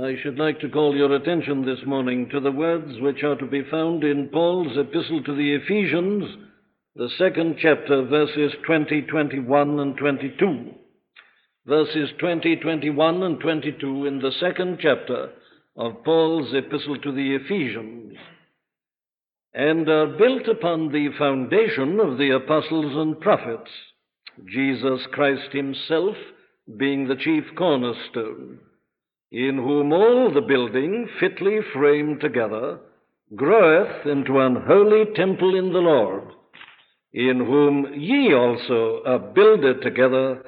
[0.00, 3.46] I should like to call your attention this morning to the words which are to
[3.46, 6.36] be found in Paul's epistle to the Ephesians,
[6.94, 10.70] the second chapter, verses 20, 21, and 22.
[11.66, 15.30] Verses 20, 21, and 22 in the second chapter
[15.76, 18.16] of Paul's epistle to the Ephesians,
[19.52, 23.70] and are built upon the foundation of the apostles and prophets,
[24.46, 26.14] Jesus Christ Himself
[26.76, 28.60] being the chief cornerstone
[29.30, 32.78] in whom all the building, fitly framed together,
[33.34, 36.24] groweth into an holy temple in the Lord,
[37.12, 40.42] in whom ye also are builded together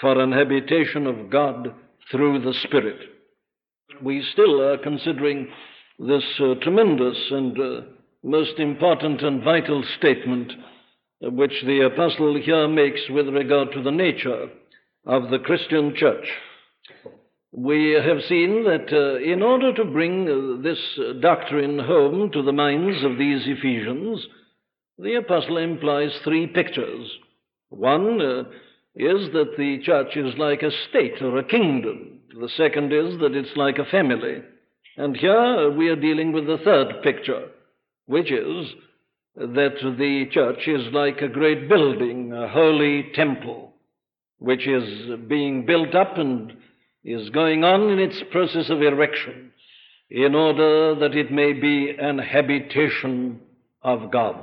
[0.00, 1.74] for an habitation of God
[2.10, 3.00] through the Spirit.
[4.02, 5.48] We still are considering
[5.98, 7.80] this uh, tremendous and uh,
[8.22, 10.52] most important and vital statement
[11.20, 14.48] which the apostle here makes with regard to the nature
[15.04, 16.26] of the Christian church
[17.52, 20.78] we have seen that uh, in order to bring uh, this
[21.20, 24.24] doctrine home to the minds of these Ephesians,
[24.98, 27.10] the apostle implies three pictures.
[27.70, 28.40] One uh,
[28.94, 32.20] is that the church is like a state or a kingdom.
[32.40, 34.42] The second is that it's like a family.
[34.96, 37.48] And here we are dealing with the third picture,
[38.06, 38.66] which is
[39.34, 43.72] that the church is like a great building, a holy temple,
[44.38, 46.52] which is being built up and
[47.04, 49.52] is going on in its process of erection
[50.10, 53.40] in order that it may be an habitation
[53.82, 54.36] of God,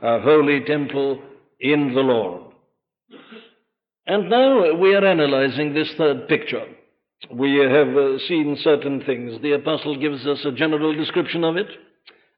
[0.00, 1.22] a holy temple
[1.60, 2.52] in the Lord.
[4.06, 6.66] And now we are analyzing this third picture.
[7.30, 9.40] We have uh, seen certain things.
[9.40, 11.68] The apostle gives us a general description of it.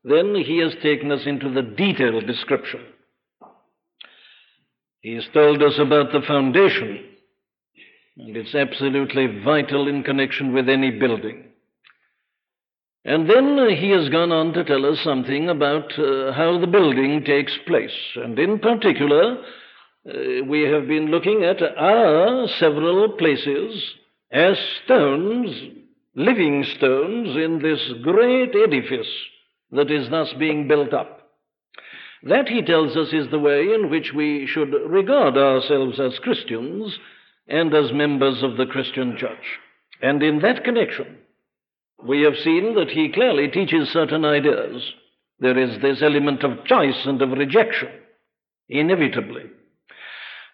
[0.04, 2.80] Then he has taken us into the detailed description.
[5.00, 7.13] He has told us about the foundation
[8.16, 11.44] and it's absolutely vital in connection with any building.
[13.04, 17.22] And then he has gone on to tell us something about uh, how the building
[17.24, 17.92] takes place.
[18.16, 19.36] And in particular,
[20.08, 23.94] uh, we have been looking at our several places
[24.32, 25.50] as stones,
[26.14, 29.12] living stones, in this great edifice
[29.72, 31.20] that is thus being built up.
[32.22, 36.98] That, he tells us, is the way in which we should regard ourselves as Christians
[37.46, 39.60] and as members of the Christian church.
[40.02, 41.18] And in that connection,
[42.02, 44.82] we have seen that he clearly teaches certain ideas.
[45.40, 47.88] There is this element of choice and of rejection,
[48.68, 49.44] inevitably.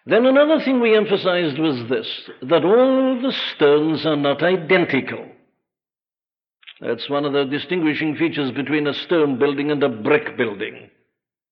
[0.05, 5.25] Then another thing we emphasized was this that all the stones are not identical.
[6.79, 10.89] That's one of the distinguishing features between a stone building and a brick building.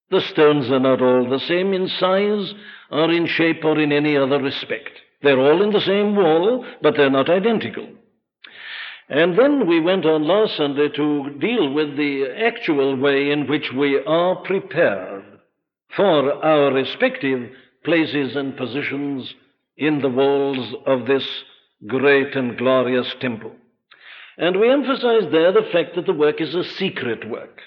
[0.09, 2.53] The stones are not all the same in size
[2.89, 4.89] or in shape or in any other respect.
[5.21, 7.87] They're all in the same wall, but they're not identical.
[9.09, 13.71] And then we went on last Sunday to deal with the actual way in which
[13.75, 15.23] we are prepared
[15.95, 17.51] for our respective
[17.83, 19.33] places and positions
[19.77, 21.27] in the walls of this
[21.87, 23.55] great and glorious temple.
[24.37, 27.61] And we emphasized there the fact that the work is a secret work.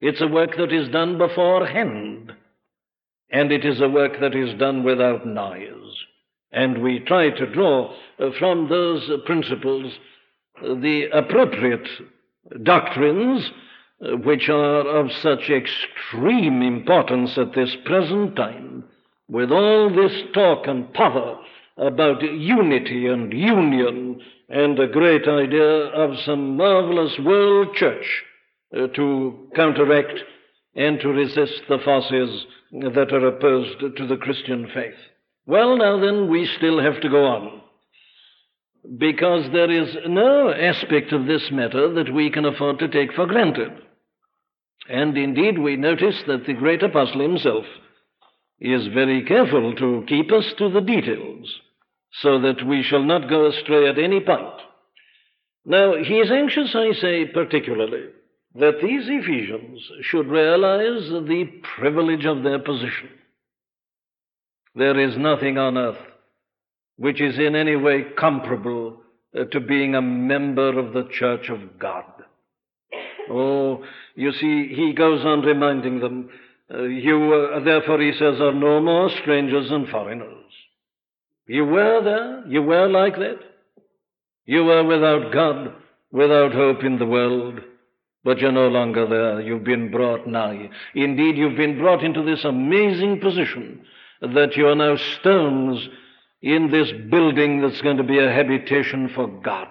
[0.00, 2.32] It's a work that is done beforehand,
[3.30, 5.96] and it is a work that is done without noise.
[6.56, 9.92] And we try to draw uh, from those principles
[10.64, 11.86] uh, the appropriate
[12.62, 13.50] doctrines
[14.00, 18.84] uh, which are of such extreme importance at this present time,
[19.28, 21.38] with all this talk and power
[21.76, 24.18] about unity and union
[24.48, 28.24] and a great idea of some marvelous world church
[28.94, 30.20] to counteract
[30.74, 34.94] and to resist the forces that are opposed to the Christian faith.
[35.46, 37.62] Well, now then, we still have to go on.
[38.98, 43.26] Because there is no aspect of this matter that we can afford to take for
[43.26, 43.72] granted.
[44.88, 47.64] And indeed, we notice that the great apostle himself
[48.60, 51.60] is very careful to keep us to the details
[52.22, 54.60] so that we shall not go astray at any point.
[55.64, 58.06] Now, he is anxious, I say particularly,
[58.54, 61.44] that these Ephesians should realize the
[61.76, 63.10] privilege of their position.
[64.76, 65.98] There is nothing on earth
[66.96, 68.96] which is in any way comparable
[69.38, 72.04] uh, to being a member of the church of God.
[73.30, 73.84] Oh,
[74.14, 76.30] you see, he goes on reminding them,
[76.72, 80.44] uh, you, uh, therefore, he says, are no more strangers and foreigners.
[81.46, 83.40] You were there, you were like that.
[84.46, 85.74] You were without God,
[86.12, 87.60] without hope in the world,
[88.24, 89.40] but you're no longer there.
[89.40, 90.70] You've been brought nigh.
[90.94, 93.84] Indeed, you've been brought into this amazing position
[94.20, 95.88] that you are now stones
[96.42, 99.68] in this building that's going to be a habitation for God.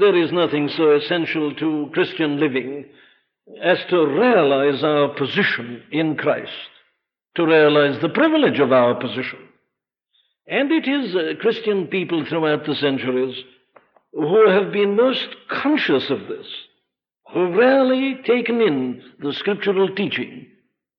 [0.00, 2.86] there is nothing so essential to Christian living
[3.62, 6.50] as to realize our position in Christ,
[7.36, 9.38] to realize the privilege of our position.
[10.46, 13.36] And it is uh, Christian people throughout the centuries
[14.12, 16.46] who have been most conscious of this,
[17.32, 20.46] who've really taken in the scriptural teaching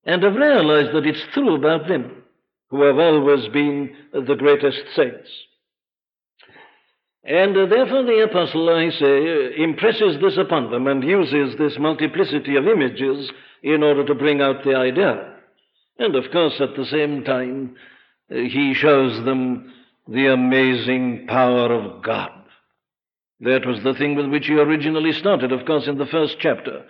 [0.05, 2.23] and have realized that it's true about them,
[2.69, 5.29] who have always been the greatest saints.
[7.23, 11.79] And uh, therefore, the apostle, I say, uh, impresses this upon them and uses this
[11.79, 13.31] multiplicity of images
[13.63, 15.33] in order to bring out the idea.
[15.97, 17.75] And of course, at the same time,
[18.29, 19.73] uh, he shows them
[20.07, 22.31] the amazing power of God.
[23.39, 26.85] That was the thing with which he originally started, of course, in the first chapter.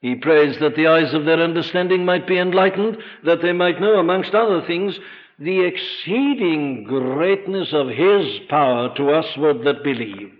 [0.00, 3.98] He prays that the eyes of their understanding might be enlightened, that they might know,
[3.98, 4.98] amongst other things,
[5.38, 10.32] the exceeding greatness of his power to usward that believe.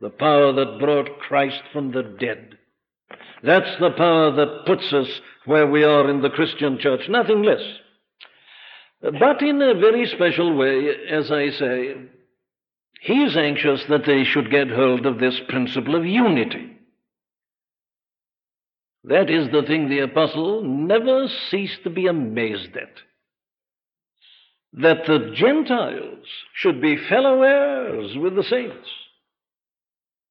[0.00, 2.58] The power that brought Christ from the dead.
[3.42, 5.08] That's the power that puts us
[5.44, 7.62] where we are in the Christian church, nothing less.
[9.02, 11.94] But in a very special way, as I say,
[13.02, 16.73] he is anxious that they should get hold of this principle of unity.
[19.04, 22.90] That is the thing the apostle never ceased to be amazed at
[24.76, 28.88] that the Gentiles should be fellow heirs with the saints.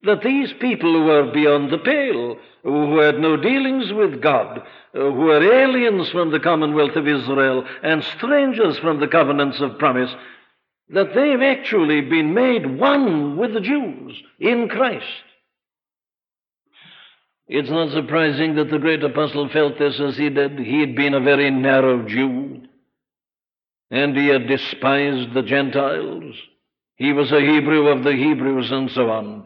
[0.03, 4.61] That these people who are beyond the pale, who had no dealings with God,
[4.91, 10.13] who are aliens from the commonwealth of Israel and strangers from the covenants of promise,
[10.89, 15.05] that they've actually been made one with the Jews in Christ.
[17.55, 20.57] It's not surprising that the great apostle felt this as he did.
[20.57, 22.63] He had been a very narrow Jew
[23.91, 26.33] and he had despised the Gentiles.
[26.95, 29.45] He was a Hebrew of the Hebrews and so on.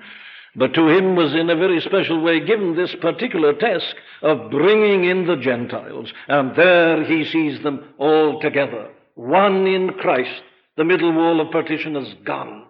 [0.56, 5.04] But to him was in a very special way given this particular task of bringing
[5.04, 6.14] in the Gentiles.
[6.30, 10.44] And there he sees them all together, one in Christ.
[10.78, 12.68] The middle wall of partition is gone.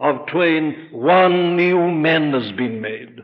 [0.00, 3.20] Of twain, one new man has been made.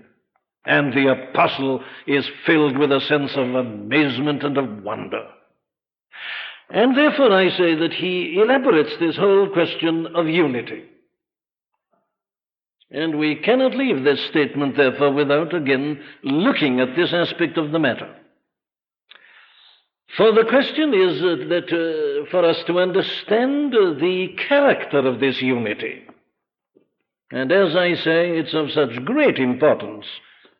[0.66, 5.28] And the apostle is filled with a sense of amazement and of wonder.
[6.68, 10.84] And therefore I say that he elaborates this whole question of unity.
[12.90, 17.78] And we cannot leave this statement, therefore, without again looking at this aspect of the
[17.78, 18.14] matter.
[20.16, 25.42] For the question is that uh, for us to understand uh, the character of this
[25.42, 26.06] unity,
[27.30, 30.06] and as I say, it's of such great importance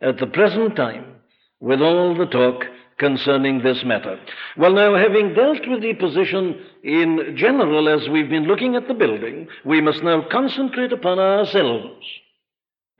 [0.01, 1.17] at the present time,
[1.61, 2.65] with all the talk
[2.99, 4.19] concerning this matter.
[4.57, 8.95] Well, now, having dealt with the position in general as we've been looking at the
[8.95, 12.05] building, we must now concentrate upon ourselves,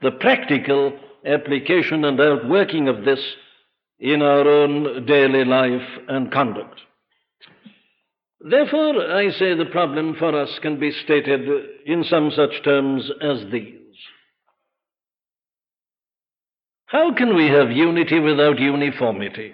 [0.01, 0.93] the practical
[1.25, 3.19] application and outworking of this
[3.99, 6.79] in our own daily life and conduct.
[8.39, 11.49] Therefore, I say the problem for us can be stated
[11.85, 13.86] in some such terms as these.
[16.87, 19.53] How can we have unity without uniformity?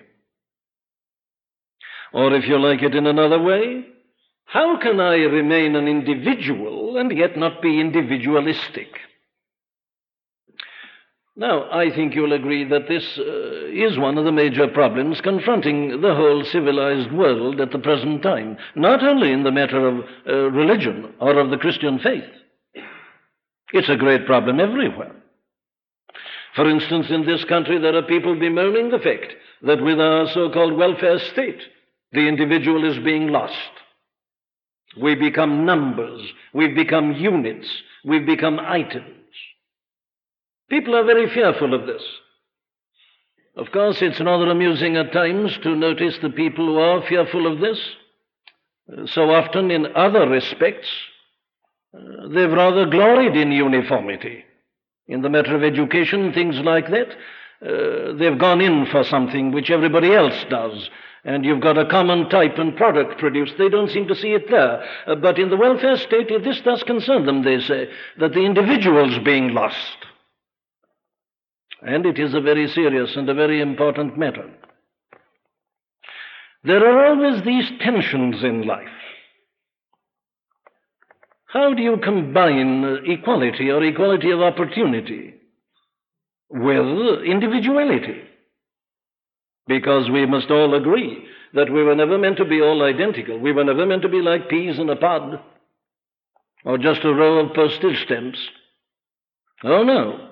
[2.14, 3.86] Or if you like it in another way,
[4.46, 9.00] how can I remain an individual and yet not be individualistic?
[11.36, 16.02] Now, I think you'll agree that this uh, is one of the major problems confronting
[16.02, 20.52] the whole civilized world at the present time, not only in the matter of uh,
[20.52, 22.30] religion or of the Christian faith.
[23.72, 25.16] It's a great problem everywhere.
[26.56, 29.34] For instance, in this country, there are people bemoaning the fact
[29.64, 31.60] that with our so called welfare state,
[32.12, 33.56] the individual is being lost.
[35.02, 36.22] We become numbers.
[36.54, 37.68] We've become units.
[38.06, 39.08] We've become items.
[40.70, 42.04] People are very fearful of this.
[43.56, 47.60] Of course, it's rather amusing at times to notice the people who are fearful of
[47.60, 47.80] this.
[49.12, 50.88] So often, in other respects,
[51.96, 54.44] uh, they've rather gloried in uniformity.
[55.08, 57.10] In the matter of education, things like that,
[57.62, 60.90] uh, they've gone in for something which everybody else does
[61.26, 63.54] and you've got a common type and product produced.
[63.58, 64.84] They don't seem to see it there.
[65.08, 68.42] Uh, but in the welfare state, if this does concern them, they say, that the
[68.46, 69.98] individual's being lost.
[71.82, 74.50] And it is a very serious and a very important matter.
[76.66, 78.88] There are always these tensions in life.
[81.54, 85.36] How do you combine equality or equality of opportunity
[86.50, 88.24] with individuality?
[89.68, 93.38] Because we must all agree that we were never meant to be all identical.
[93.38, 95.40] We were never meant to be like peas in a pod
[96.66, 98.40] or just a row of postage stamps.
[99.64, 100.30] Oh, no.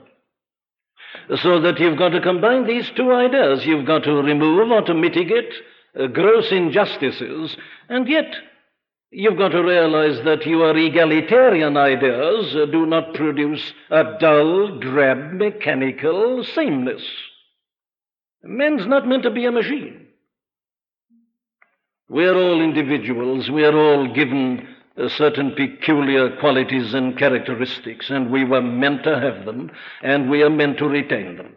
[1.44, 3.64] So that you've got to combine these two ideas.
[3.64, 5.54] You've got to remove or to mitigate
[6.00, 7.56] uh, gross injustices,
[7.90, 8.34] and yet
[9.12, 16.44] you've got to realize that your egalitarian ideas do not produce a dull, drab, mechanical
[16.44, 17.04] sameness.
[18.44, 20.08] Man's not meant to be a machine.
[22.10, 23.50] We're all individuals.
[23.50, 29.46] We're all given uh, certain peculiar qualities and characteristics, and we were meant to have
[29.46, 31.56] them, and we are meant to retain them.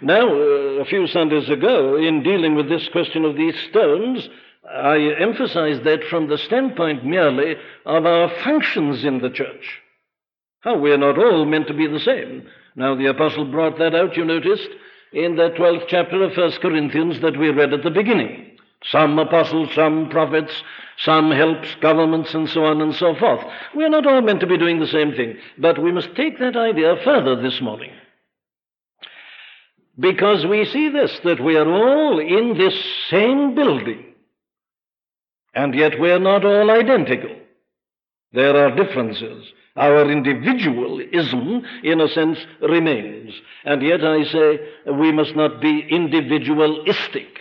[0.00, 4.28] Now, uh, a few Sundays ago, in dealing with this question of these stones,
[4.72, 9.80] I emphasize that from the standpoint merely of our functions in the church.
[10.60, 12.46] How we're not all meant to be the same.
[12.74, 14.68] Now, the apostle brought that out, you noticed,
[15.12, 18.56] in the 12th chapter of 1 Corinthians that we read at the beginning.
[18.84, 20.52] Some apostles, some prophets,
[20.98, 23.44] some helps, governments, and so on and so forth.
[23.74, 26.56] We're not all meant to be doing the same thing, but we must take that
[26.56, 27.92] idea further this morning.
[29.98, 32.74] Because we see this, that we are all in this
[33.10, 34.11] same building,
[35.54, 37.36] and yet we are not all identical.
[38.32, 39.46] There are differences.
[39.76, 43.34] Our individualism, in a sense, remains.
[43.64, 47.40] And yet I say we must not be individualistic.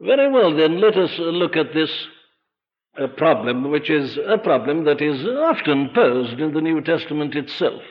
[0.00, 1.90] Very well, then, let us look at this
[2.98, 7.82] uh, problem, which is a problem that is often posed in the New Testament itself.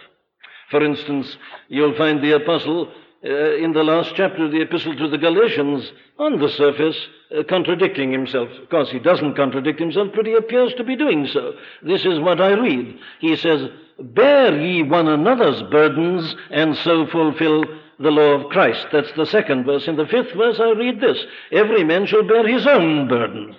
[0.72, 2.92] For instance, you'll find the apostle
[3.24, 6.98] uh, in the last chapter of the epistle to the Galatians, on the surface,
[7.38, 8.50] uh, contradicting himself.
[8.62, 11.54] Of course, he doesn't contradict himself, but he appears to be doing so.
[11.82, 12.98] This is what I read.
[13.20, 17.66] He says, Bear ye one another's burdens, and so fulfill
[18.00, 18.88] the law of Christ.
[18.94, 19.88] That's the second verse.
[19.88, 21.18] In the fifth verse, I read this
[21.52, 23.56] Every man shall bear his own burden.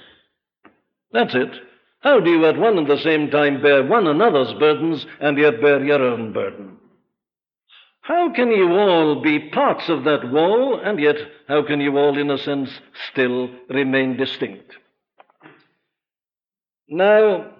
[1.12, 1.50] That's it.
[2.00, 5.61] How do you at one and the same time bear one another's burdens and yet
[5.61, 6.79] bear your own burden?
[8.02, 11.16] How can you all be parts of that wall and yet
[11.49, 12.71] how can you all, in a sense,
[13.11, 14.76] still remain distinct?
[16.88, 17.52] Now,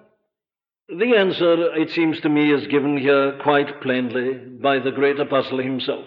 [0.89, 5.59] the answer, it seems to me, is given here quite plainly by the great apostle
[5.59, 6.05] himself.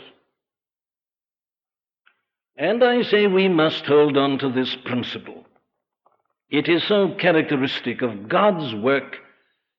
[2.56, 5.46] And I say we must hold on to this principle.
[6.50, 9.16] It is so characteristic of God's work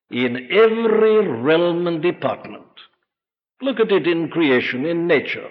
[0.09, 2.64] in every realm and department.
[3.61, 5.49] Look at it in creation, in nature.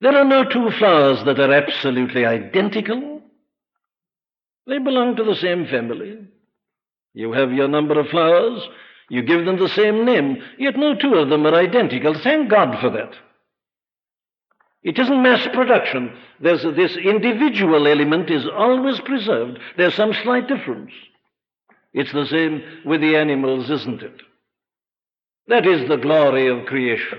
[0.00, 3.22] There are no two flowers that are absolutely identical.
[4.66, 6.18] They belong to the same family.
[7.14, 8.62] You have your number of flowers,
[9.08, 12.14] you give them the same name, yet no two of them are identical.
[12.14, 13.12] Thank God for that.
[14.82, 16.16] It isn't mass production.
[16.40, 19.58] There's this individual element is always preserved.
[19.76, 20.92] There's some slight difference.
[21.92, 24.20] It's the same with the animals, isn't it?
[25.48, 27.18] That is the glory of creation.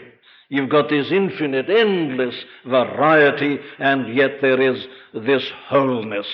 [0.50, 6.27] You've got this infinite, endless variety, and yet there is this wholeness,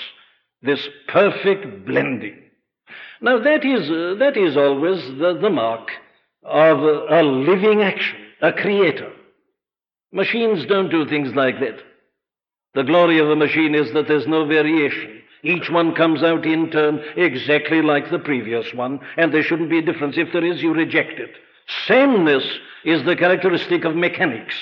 [0.62, 2.42] this perfect blending.
[3.22, 5.90] Now, that is, uh, that is always the, the mark
[6.44, 9.12] of a, a living action, a creator.
[10.12, 11.80] Machines don't do things like that.
[12.74, 15.22] The glory of a machine is that there's no variation.
[15.44, 19.80] Each one comes out in turn exactly like the previous one, and there shouldn't be
[19.80, 20.16] a difference.
[20.18, 21.32] If there is, you reject it.
[21.88, 22.46] Sameness
[22.84, 24.56] is the characteristic of mechanics,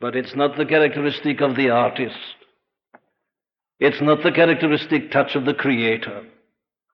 [0.00, 2.18] but it's not the characteristic of the artist.
[3.80, 6.24] It's not the characteristic touch of the creator.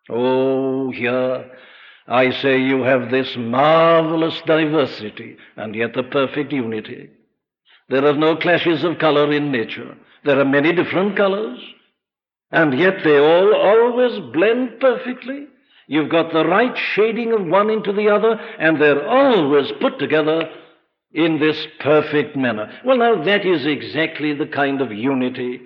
[0.08, 1.50] Oh, here
[2.06, 7.10] I say you have this marvelous diversity and yet the perfect unity.
[7.88, 9.96] There are no clashes of color in nature.
[10.24, 11.58] There are many different colors,
[12.50, 15.46] and yet they all always blend perfectly.
[15.90, 20.48] You've got the right shading of one into the other, and they're always put together
[21.12, 22.72] in this perfect manner.
[22.84, 25.62] Well, now, that is exactly the kind of unity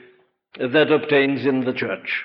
[0.59, 2.25] that obtains in the church.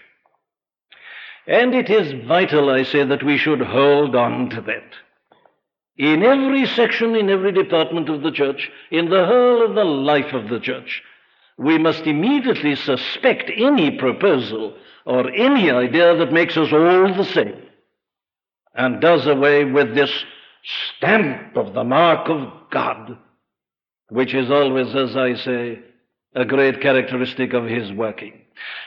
[1.46, 4.94] And it is vital, I say, that we should hold on to that.
[5.98, 10.32] In every section, in every department of the church, in the whole of the life
[10.32, 11.04] of the church,
[11.58, 17.66] we must immediately suspect any proposal or any idea that makes us all the same
[18.74, 20.12] and does away with this
[20.98, 23.18] stamp of the mark of God,
[24.10, 25.80] which is always, as I say,
[26.36, 28.42] a great characteristic of His working.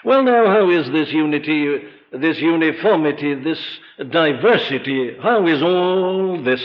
[0.05, 3.61] Well, now, how is this unity this uniformity, this
[4.11, 6.63] diversity, how is all this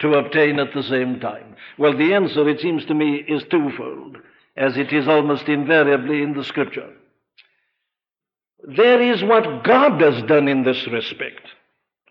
[0.00, 1.56] to obtain at the same time?
[1.78, 4.18] Well, the answer, it seems to me, is twofold,
[4.56, 6.90] as it is almost invariably in the Scripture.
[8.66, 11.46] There is what God has done in this respect,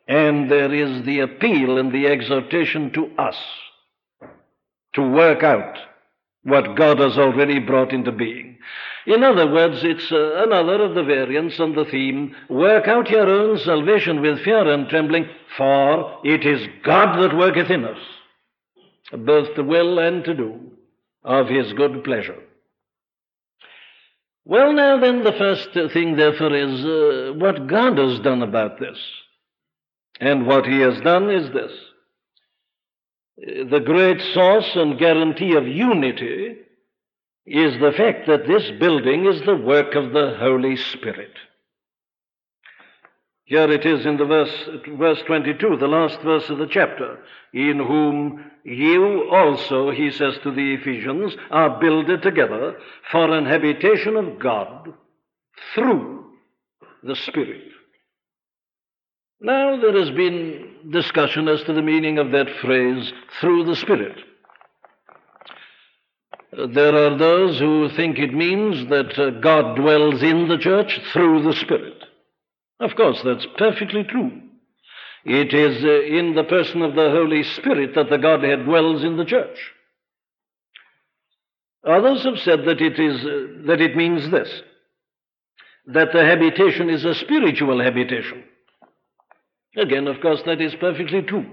[0.07, 3.37] and there is the appeal and the exhortation to us.
[4.93, 5.77] to work out
[6.43, 8.57] what God has already brought into being.
[9.05, 13.29] In other words, it's uh, another of the variants on the theme work out your
[13.29, 15.25] own salvation with fear and trembling,
[15.57, 17.97] for it is God that worketh in us,
[19.11, 20.59] both to will and to do
[21.23, 22.37] of his good pleasure.
[24.45, 28.97] Well, now then, the first thing, therefore, is uh, what God has done about this.
[30.19, 31.71] And what he has done is this
[33.37, 36.55] the great source and guarantee of unity
[37.45, 41.33] is the fact that this building is the work of the Holy Spirit.
[43.45, 47.19] Here it is in the verse, verse 22, the last verse of the chapter,
[47.53, 52.77] in whom you also, he says to the Ephesians, are builded together
[53.11, 54.93] for an habitation of God
[55.75, 56.31] through
[57.03, 57.72] the Spirit.
[59.41, 64.17] Now, there has been discussion as to the meaning of that phrase, through the Spirit.
[66.51, 71.43] There are those who think it means that uh, God dwells in the church through
[71.43, 72.03] the Spirit.
[72.79, 74.39] Of course, that's perfectly true.
[75.25, 79.17] It is uh, in the person of the Holy Spirit that the Godhead dwells in
[79.17, 79.57] the church.
[81.85, 84.49] Others have said that it, is, uh, that it means this
[85.85, 88.41] that the habitation is a spiritual habitation.
[89.75, 91.45] Again, of course, that is perfectly true.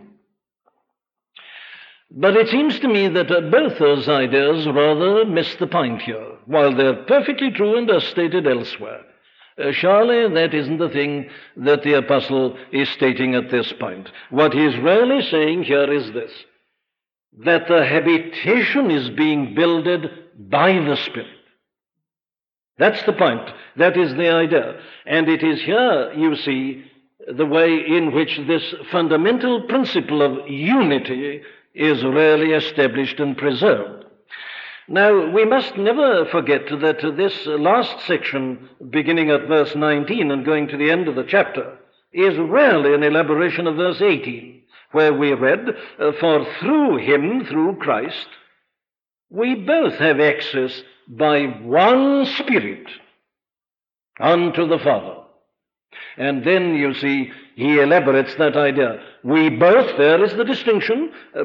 [2.11, 6.37] But it seems to me that uh, both those ideas rather miss the point here,
[6.47, 9.03] while they're perfectly true and are stated elsewhere.
[9.57, 14.11] Uh, surely that isn't the thing that the apostle is stating at this point.
[14.31, 16.33] What he is really saying here is this
[17.45, 21.29] that the habitation is being builded by the Spirit.
[22.77, 23.49] That's the point.
[23.77, 24.81] That is the idea.
[25.07, 26.90] And it is here, you see,
[27.29, 31.43] the way in which this fundamental principle of unity
[31.75, 34.05] is really established and preserved.
[34.89, 40.67] Now, we must never forget that this last section, beginning at verse 19 and going
[40.69, 41.79] to the end of the chapter,
[42.13, 45.77] is really an elaboration of verse 18, where we read,
[46.19, 48.27] For through him, through Christ,
[49.31, 52.89] we both have access by one Spirit
[54.19, 55.21] unto the Father.
[56.17, 59.03] And then, you see, he elaborates that idea.
[59.23, 61.45] We both, there is the distinction, uh,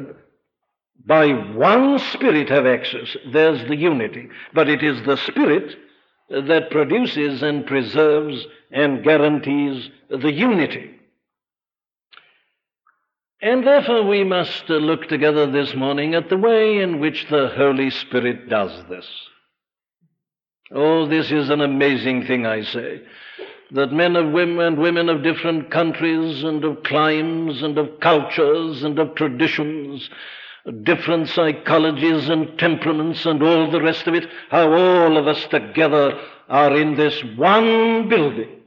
[1.06, 3.16] by one Spirit have access.
[3.32, 4.30] There's the unity.
[4.54, 5.76] But it is the Spirit
[6.30, 10.92] that produces and preserves and guarantees the unity.
[13.42, 17.92] And therefore, we must look together this morning at the way in which the Holy
[17.92, 19.06] Spirit does this.
[20.72, 23.02] Oh, this is an amazing thing, I say
[23.72, 28.84] that men of women and women of different countries and of climes and of cultures
[28.84, 30.10] and of traditions,
[30.84, 36.20] different psychologies and temperaments and all the rest of it, how all of us together
[36.50, 38.62] are in this one building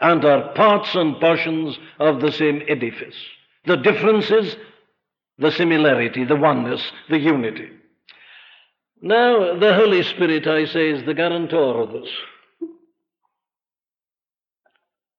[0.00, 3.16] and are parts and portions of the same edifice.
[3.64, 4.56] The difference is
[5.38, 7.70] the similarity, the oneness, the unity.
[9.00, 12.08] Now, the Holy Spirit, I say, is the guarantor of this.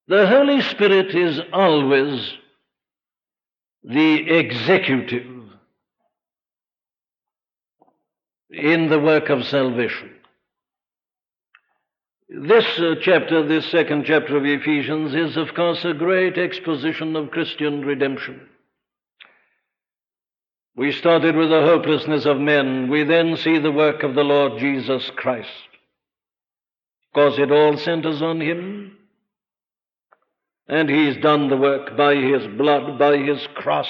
[0.10, 2.34] The Holy Spirit is always
[3.84, 5.28] the executive
[8.50, 10.10] in the work of salvation.
[12.28, 17.30] This uh, chapter, this second chapter of Ephesians, is, of course, a great exposition of
[17.30, 18.50] Christian redemption.
[20.76, 22.90] We started with the hopelessness of men.
[22.90, 25.50] We then see the work of the Lord Jesus Christ.
[27.14, 28.96] Because it all centers on Him.
[30.70, 33.90] And he's done the work by his blood, by his cross,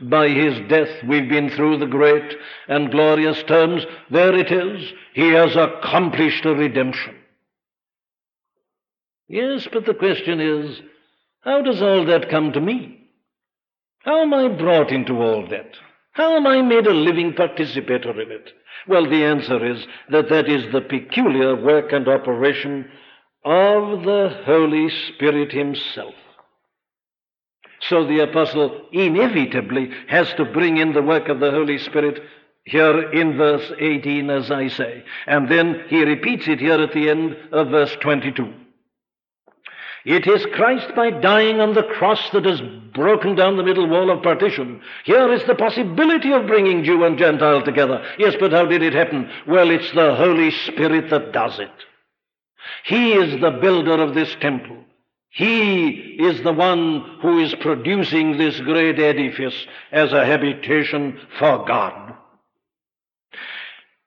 [0.00, 1.02] by his death.
[1.06, 2.36] We've been through the great
[2.68, 3.84] and glorious terms.
[4.10, 4.92] There it is.
[5.12, 7.16] He has accomplished a redemption.
[9.26, 10.80] Yes, but the question is,
[11.40, 13.08] how does all that come to me?
[14.00, 15.74] How am I brought into all that?
[16.12, 18.52] How am I made a living participator in it?
[18.88, 22.90] Well, the answer is that that is the peculiar work and operation
[23.44, 26.14] of the Holy Spirit Himself.
[27.88, 32.22] So the apostle inevitably has to bring in the work of the Holy Spirit
[32.64, 35.02] here in verse 18, as I say.
[35.26, 38.52] And then he repeats it here at the end of verse 22.
[40.04, 42.60] It is Christ by dying on the cross that has
[42.94, 44.80] broken down the middle wall of partition.
[45.04, 48.04] Here is the possibility of bringing Jew and Gentile together.
[48.18, 49.30] Yes, but how did it happen?
[49.46, 51.70] Well, it's the Holy Spirit that does it.
[52.84, 54.76] He is the builder of this temple.
[55.30, 59.54] He is the one who is producing this great edifice
[59.92, 62.14] as a habitation for God.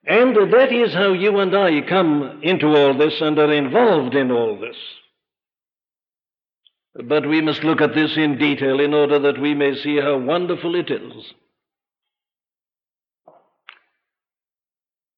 [0.06, 4.30] And that is how you and I come into all this and are involved in
[4.30, 4.76] all this.
[7.06, 10.18] But we must look at this in detail in order that we may see how
[10.18, 11.32] wonderful it is.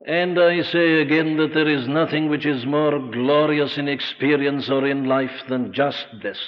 [0.06, 4.86] And I say again that there is nothing which is more glorious in experience or
[4.86, 6.38] in life than just this.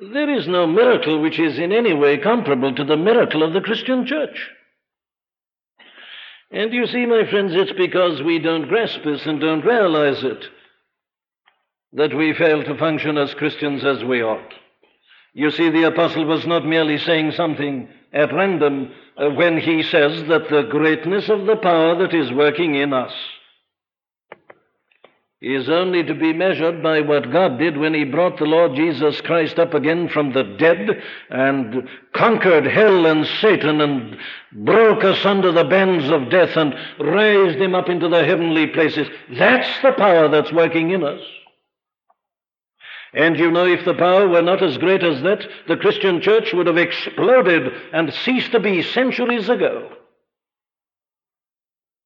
[0.00, 3.60] There is no miracle which is in any way comparable to the miracle of the
[3.60, 4.50] Christian church.
[6.52, 10.44] And you see, my friends, it's because we don't grasp this and don't realize it
[11.94, 14.52] that we fail to function as Christians as we ought.
[15.32, 20.26] You see, the apostle was not merely saying something at random Uh, when he says
[20.28, 23.12] that the greatness of the power that is working in us
[25.44, 29.20] is only to be measured by what God did when He brought the Lord Jesus
[29.20, 34.16] Christ up again from the dead and conquered hell and Satan and
[34.52, 39.06] broke us under the bands of death and raised Him up into the heavenly places.
[39.38, 41.20] That's the power that's working in us.
[43.14, 46.52] And you know, if the power were not as great as that, the Christian church
[46.52, 49.88] would have exploded and ceased to be centuries ago.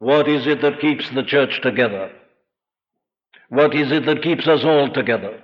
[0.00, 2.12] What is it that keeps the church together?
[3.48, 5.42] What is it that keeps us all together?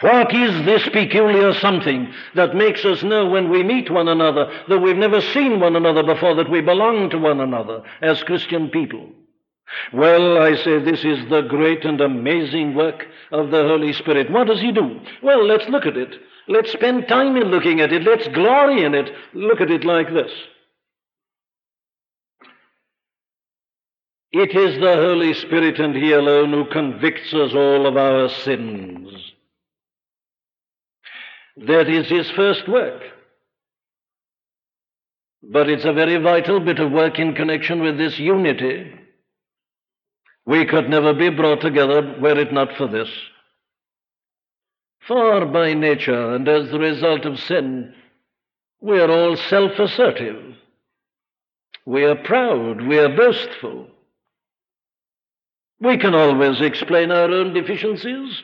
[0.00, 4.78] What is this peculiar something that makes us know when we meet one another that
[4.78, 9.10] we've never seen one another before, that we belong to one another as Christian people?
[9.92, 14.30] Well, I say this is the great and amazing work of the Holy Spirit.
[14.30, 15.00] What does He do?
[15.22, 16.14] Well, let's look at it.
[16.48, 18.02] Let's spend time in looking at it.
[18.02, 19.10] Let's glory in it.
[19.32, 20.30] Look at it like this.
[24.32, 29.10] It is the Holy Spirit and He alone who convicts us all of our sins.
[31.56, 33.02] That is His first work.
[35.42, 38.92] But it's a very vital bit of work in connection with this unity.
[40.46, 43.08] We could never be brought together were it not for this.
[45.06, 47.94] For by nature and as the result of sin,
[48.80, 50.56] we are all self assertive.
[51.84, 52.82] We are proud.
[52.82, 53.88] We are boastful.
[55.80, 58.42] We can always explain our own deficiencies.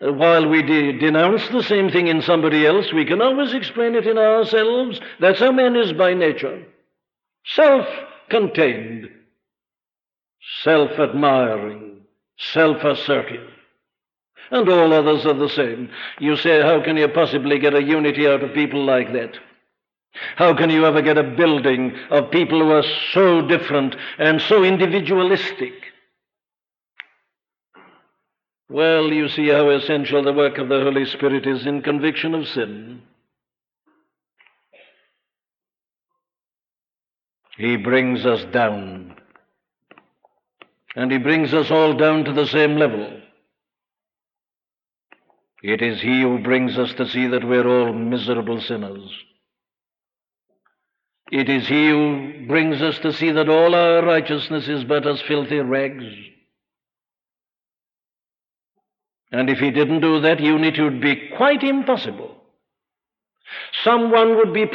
[0.00, 3.94] Uh, while we de- denounce the same thing in somebody else, we can always explain
[3.94, 5.00] it in ourselves.
[5.20, 6.64] That's how man is by nature.
[7.44, 7.86] Self
[8.28, 9.08] contained
[10.62, 12.02] self admiring,
[12.38, 13.48] self assertive.
[14.50, 15.90] And all others are the same.
[16.18, 19.38] You say, how can you possibly get a unity out of people like that?
[20.36, 24.62] How can you ever get a building of people who are so different and so
[24.62, 25.72] individualistic?
[28.68, 32.46] Well, you see how essential the work of the Holy Spirit is in conviction of
[32.48, 33.02] sin.
[37.56, 39.14] He brings us down
[40.94, 43.20] and he brings us all down to the same level.
[45.62, 49.08] It is he who brings us to see that we're all miserable sinners.
[51.30, 55.22] It is he who brings us to see that all our righteousness is but as
[55.22, 56.04] filthy rags.
[59.30, 62.36] And if he didn't do that, unity would be quite impossible.
[63.82, 64.66] Someone would be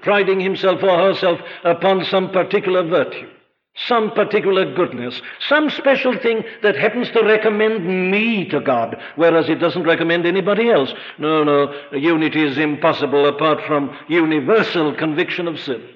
[0.00, 3.28] priding himself or herself upon some particular virtue
[3.76, 9.56] some particular goodness, some special thing that happens to recommend me to God, whereas it
[9.56, 10.92] doesn't recommend anybody else.
[11.18, 15.86] No, no, unity is impossible apart from universal conviction of sin.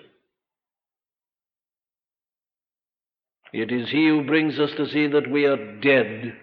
[3.53, 6.37] It is He who brings us to see that we are dead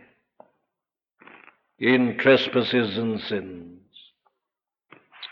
[1.79, 3.65] in trespasses and sins.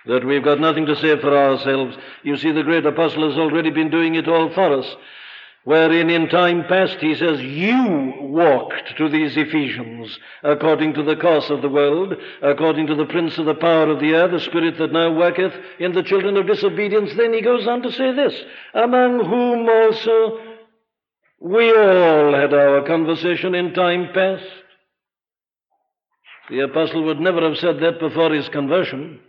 [0.06, 1.98] That we've got nothing to say for ourselves.
[2.22, 4.96] You see, the great apostle has already been doing it all for us
[5.66, 11.50] wherein in time past he says, You walked to these Ephesians according to the course
[11.50, 14.78] of the world, according to the prince of the power of the air, the spirit
[14.78, 17.12] that now worketh in the children of disobedience.
[17.18, 18.34] Then he goes on to say this,
[18.74, 20.40] among whom also
[21.40, 24.46] we all had our conversation in time past.
[26.50, 29.20] The apostle would never have said that before his conversion.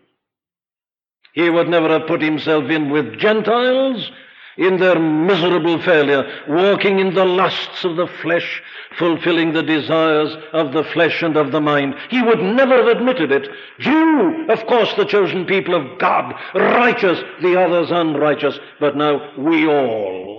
[1.33, 4.11] He would never have put himself in with Gentiles
[4.57, 8.63] in their miserable failure, walking in the lusts of the flesh,
[8.99, 11.95] fulfilling the desires of the flesh and of the mind.
[12.09, 13.49] He would never have admitted it.
[13.79, 19.67] You, of course, the chosen people of God, righteous, the others unrighteous, but now we
[19.67, 20.36] all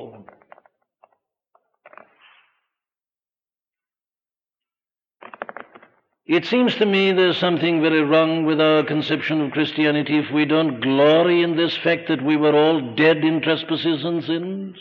[6.28, 10.44] It seems to me there's something very wrong with our conception of Christianity if we
[10.44, 14.78] don't glory in this fact that we were all dead in trespasses and sins.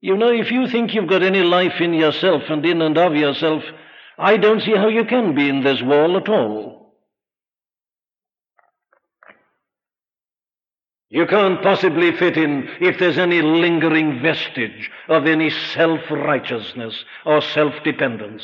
[0.00, 3.14] You know, if you think you've got any life in yourself and in and of
[3.14, 3.62] yourself,
[4.18, 6.75] I don't see how you can be in this wall at all.
[11.08, 17.40] You can't possibly fit in if there's any lingering vestige of any self righteousness or
[17.40, 18.42] self dependence.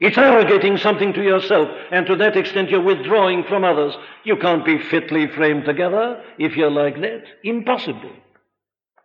[0.00, 3.94] It's arrogating something to yourself, and to that extent you're withdrawing from others.
[4.24, 7.24] You can't be fitly framed together if you're like that.
[7.44, 8.10] Impossible.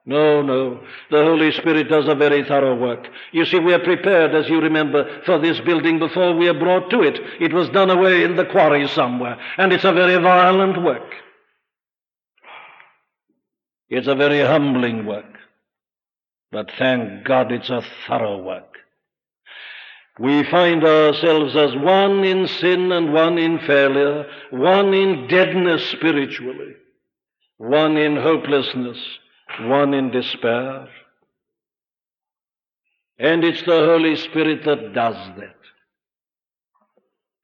[0.07, 0.81] No, no.
[1.11, 3.07] The Holy Spirit does a very thorough work.
[3.33, 6.89] You see, we are prepared, as you remember, for this building before we are brought
[6.91, 7.19] to it.
[7.41, 11.11] It was done away in the quarry somewhere, and it's a very violent work.
[13.89, 15.37] It's a very humbling work.
[16.51, 18.77] But thank God it's a thorough work.
[20.17, 26.75] We find ourselves as one in sin and one in failure, one in deadness spiritually,
[27.57, 28.97] one in hopelessness,
[29.61, 30.87] one in despair.
[33.19, 35.55] And it's the Holy Spirit that does that.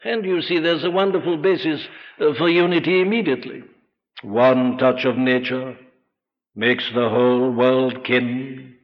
[0.03, 1.85] And you see, there's a wonderful basis
[2.17, 3.63] for unity immediately.
[4.23, 5.77] One touch of nature
[6.55, 8.75] makes the whole world kin.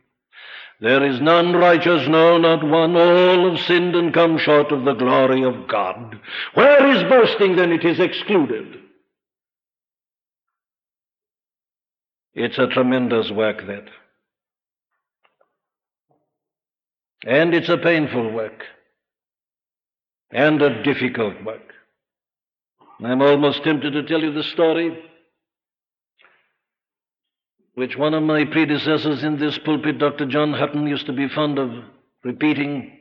[0.79, 2.95] There is none righteous, no, not one.
[2.95, 6.19] All have sinned and come short of the glory of God.
[6.53, 8.79] Where is boasting, then it is excluded.
[12.35, 13.89] It's a tremendous work, that.
[17.25, 18.63] And it's a painful work.
[20.29, 21.73] And a difficult work.
[23.03, 25.03] I'm almost tempted to tell you the story
[27.77, 30.25] which one of my predecessors in this pulpit, Dr.
[30.25, 31.69] John Hutton, used to be fond of
[32.23, 32.97] repeating,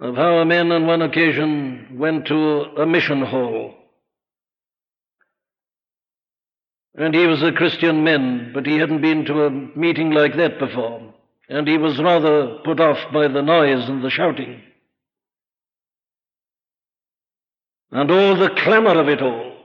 [0.00, 3.76] of how a man on one occasion went to a mission hall.
[6.96, 10.58] And he was a Christian man, but he hadn't been to a meeting like that
[10.58, 11.14] before.
[11.48, 14.60] And he was rather put off by the noise and the shouting.
[17.92, 19.55] And all the clamor of it all.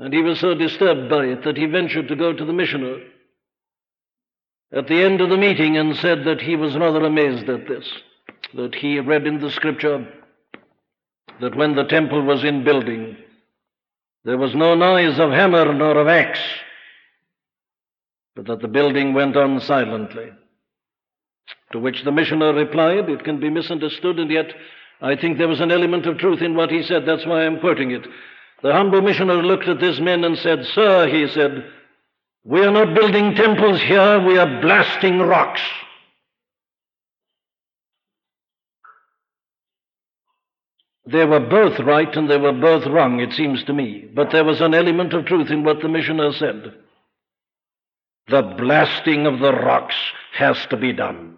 [0.00, 2.96] And he was so disturbed by it that he ventured to go to the missioner
[4.72, 7.86] at the end of the meeting and said that he was rather amazed at this,
[8.54, 10.08] that he read in the scripture
[11.42, 13.14] that when the temple was in building,
[14.24, 16.40] there was no noise of hammer nor of axe,
[18.34, 20.30] but that the building went on silently.
[21.72, 24.46] To which the missioner replied, It can be misunderstood, and yet
[25.02, 27.02] I think there was an element of truth in what he said.
[27.06, 28.06] That's why I'm quoting it.
[28.62, 31.64] The humble missioner looked at this men and said, Sir, he said,
[32.44, 35.60] we are not building temples here, we are blasting rocks.
[41.06, 44.08] They were both right and they were both wrong, it seems to me.
[44.14, 46.74] But there was an element of truth in what the missioner said.
[48.28, 49.96] The blasting of the rocks
[50.34, 51.36] has to be done.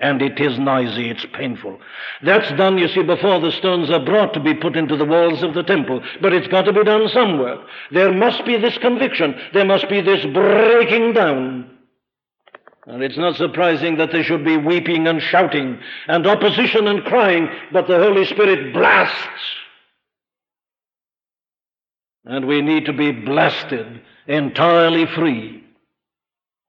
[0.00, 1.80] And it is noisy, it's painful.
[2.22, 5.42] That's done, you see, before the stones are brought to be put into the walls
[5.42, 6.00] of the temple.
[6.22, 7.58] But it's got to be done somewhere.
[7.90, 9.34] There must be this conviction.
[9.52, 11.78] There must be this breaking down.
[12.86, 17.48] And it's not surprising that there should be weeping and shouting and opposition and crying,
[17.72, 19.16] but the Holy Spirit blasts.
[22.24, 25.64] And we need to be blasted entirely free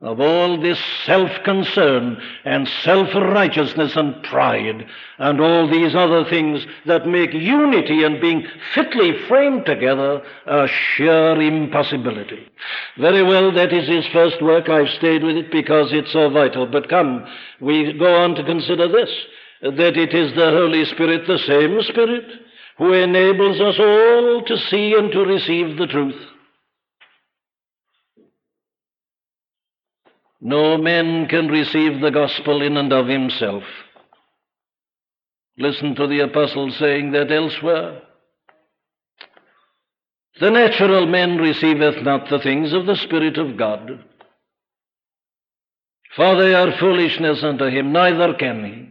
[0.02, 4.86] of all this self concern and self righteousness and pride
[5.18, 11.42] and all these other things that make unity and being fitly framed together a sheer
[11.42, 12.48] impossibility.
[12.98, 14.70] Very well, that is his first work.
[14.70, 16.66] I've stayed with it because it's so vital.
[16.66, 17.26] But come,
[17.60, 19.10] we go on to consider this
[19.62, 22.24] that it is the Holy Spirit, the same Spirit,
[22.78, 26.16] who enables us all to see and to receive the truth.
[30.42, 33.64] No man can receive the gospel in and of himself.
[35.58, 38.02] Listen to the apostle saying that elsewhere.
[40.40, 44.06] The natural man receiveth not the things of the Spirit of God,
[46.16, 48.89] for they are foolishness unto him, neither can he.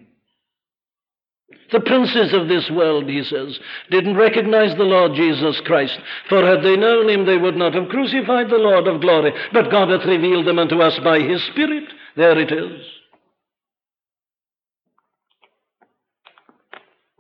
[1.71, 3.59] The princes of this world, he says,
[3.91, 7.91] didn't recognize the Lord Jesus Christ, for had they known him, they would not have
[7.91, 9.33] crucified the Lord of glory.
[9.53, 11.85] But God hath revealed them unto us by his Spirit.
[12.17, 12.83] There it is.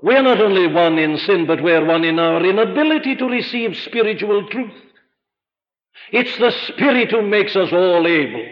[0.01, 3.27] We are not only one in sin, but we are one in our inability to
[3.27, 4.73] receive spiritual truth.
[6.13, 8.47] It's the Spirit who makes us all able.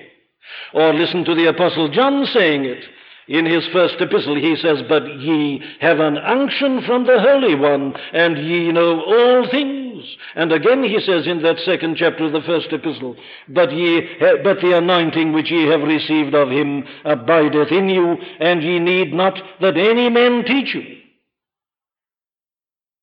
[0.75, 2.85] Or listen to the Apostle John saying it.
[3.29, 7.95] In his first epistle, he says, But ye have an unction from the Holy One,
[8.13, 10.05] and ye know all things.
[10.37, 13.17] And again he says in that second chapter of the first epistle,
[13.49, 18.63] But, ye, but the anointing which ye have received of him abideth in you, and
[18.63, 20.97] ye need not that any man teach you.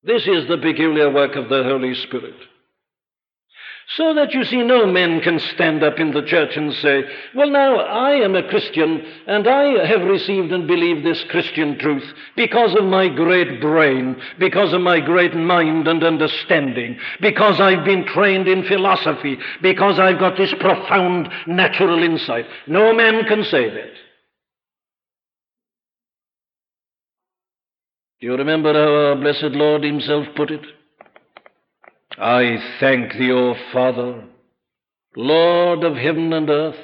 [0.04, 2.36] This is the peculiar work of the Holy Spirit.
[3.98, 7.04] So that you see, no man can stand up in the church and say,
[7.36, 12.04] Well, now, I am a Christian, and I have received and believed this Christian truth
[12.36, 18.06] because of my great brain, because of my great mind and understanding, because I've been
[18.06, 22.46] trained in philosophy, because I've got this profound natural insight.
[22.68, 23.94] No man can say that.
[28.22, 30.62] Do you remember how our blessed Lord Himself put it?
[32.18, 34.24] I thank thee, O Father,
[35.16, 36.80] Lord of heaven and earth,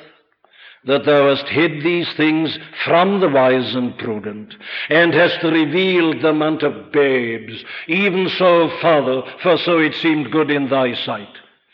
[0.86, 4.56] that thou hast hid these things from the wise and prudent,
[4.89, 7.63] and hast revealed them unto babes.
[7.88, 11.28] Even so, Father, for so it seemed good in thy sight.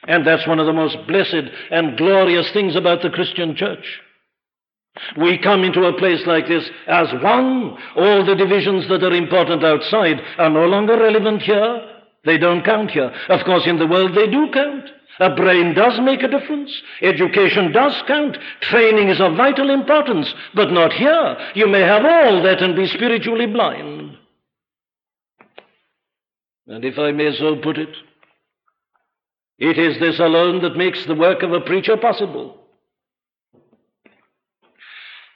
[0.08, 4.02] And that's one of the most blessed and glorious things about the Christian church.
[5.18, 7.78] We come into a place like this as one.
[7.96, 11.95] All the divisions that are important outside are no longer relevant here.
[12.26, 13.14] They don't count here.
[13.30, 14.90] Of course, in the world they do count.
[15.20, 16.72] A brain does make a difference.
[17.02, 18.38] Education does count.
[18.62, 21.38] Training is of vital importance, but not here.
[21.54, 24.18] You may have all that and be spiritually blind.
[26.68, 27.96] And if I may so put it,
[29.58, 32.65] it is this alone that makes the work of a preacher possible.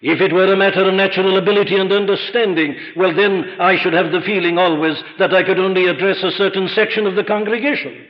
[0.01, 4.11] If it were a matter of natural ability and understanding, well, then I should have
[4.11, 8.07] the feeling always that I could only address a certain section of the congregation.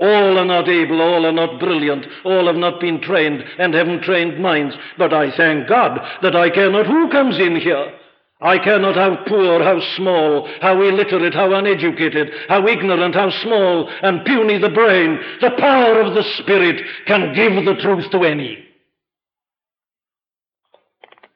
[0.00, 4.02] All are not able, all are not brilliant, all have not been trained and haven't
[4.02, 4.76] trained minds.
[4.96, 7.92] But I thank God that I care not who comes in here.
[8.40, 13.90] I care not how poor, how small, how illiterate, how uneducated, how ignorant, how small
[14.02, 15.18] and puny the brain.
[15.40, 18.67] The power of the Spirit can give the truth to any.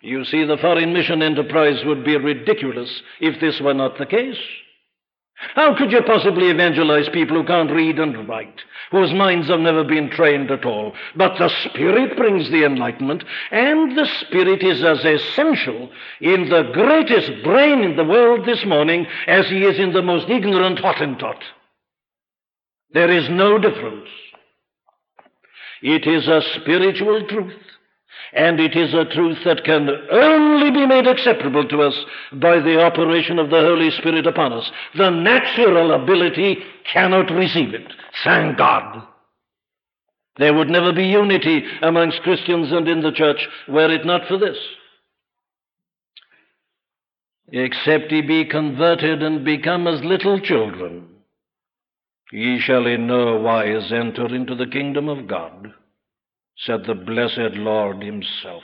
[0.02, 4.38] You see, the foreign mission enterprise would be ridiculous if this were not the case.
[5.54, 8.60] How could you possibly evangelize people who can't read and write,
[8.90, 10.92] whose minds have never been trained at all?
[11.16, 17.44] But the Spirit brings the enlightenment, and the Spirit is as essential in the greatest
[17.44, 21.42] brain in the world this morning as he is in the most ignorant Hottentot.
[22.92, 24.08] There is no difference.
[25.80, 27.54] It is a spiritual truth
[28.32, 31.94] and it is a truth that can only be made acceptable to us
[32.32, 34.70] by the operation of the Holy Spirit upon us.
[34.96, 36.58] The natural ability
[36.90, 37.92] cannot receive it.
[38.24, 39.02] Thank God.
[40.38, 44.38] There would never be unity amongst Christians and in the church were it not for
[44.38, 44.56] this.
[47.48, 51.06] Except ye be converted and become as little children,
[52.32, 55.74] ye shall in no wise enter into the kingdom of God
[56.64, 58.62] said the blessed Lord himself.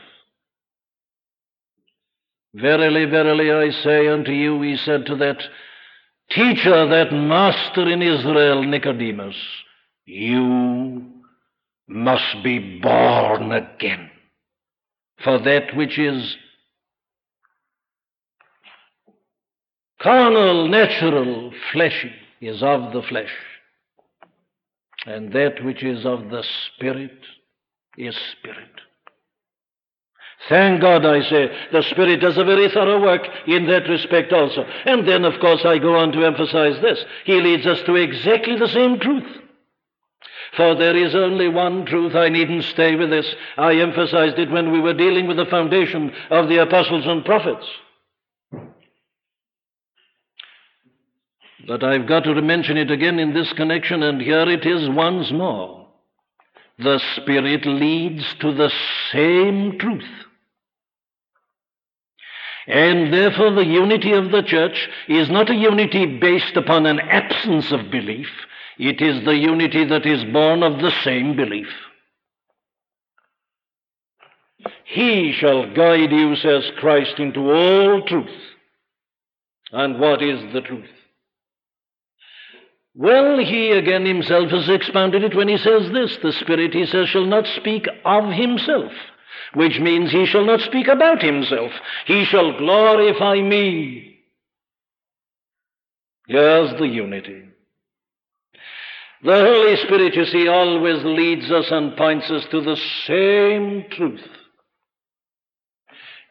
[2.54, 5.38] Verily, verily, I say unto you, he said to that
[6.30, 9.36] teacher, that master in Israel, Nicodemus,
[10.06, 11.04] you
[11.88, 14.10] must be born again.
[15.22, 16.36] For that which is
[20.00, 23.32] carnal, natural, fleshy, is of the flesh,
[25.06, 26.44] and that which is of the
[26.76, 27.18] Spirit
[27.98, 28.70] is Spirit.
[30.48, 34.62] Thank God, I say, the Spirit does a very thorough work in that respect also.
[34.62, 37.04] And then, of course, I go on to emphasize this.
[37.24, 39.26] He leads us to exactly the same truth.
[40.56, 42.14] For there is only one truth.
[42.14, 43.26] I needn't stay with this.
[43.56, 47.66] I emphasized it when we were dealing with the foundation of the apostles and prophets.
[51.66, 55.30] But I've got to mention it again in this connection, and here it is once
[55.32, 55.77] more
[56.78, 58.70] the Spirit leads to the
[59.12, 60.04] same truth.
[62.66, 67.72] And therefore, the unity of the church is not a unity based upon an absence
[67.72, 68.28] of belief,
[68.78, 71.68] it is the unity that is born of the same belief.
[74.84, 78.30] He shall guide you, says Christ, into all truth.
[79.72, 80.88] And what is the truth?
[82.94, 87.08] Well, he again himself has expounded it when he says this The Spirit, he says,
[87.08, 88.92] shall not speak of himself,
[89.54, 91.72] which means he shall not speak about himself.
[92.06, 94.18] He shall glorify me.
[96.26, 97.44] Here's the unity.
[99.22, 102.76] The Holy Spirit, you see, always leads us and points us to the
[103.06, 104.28] same truth.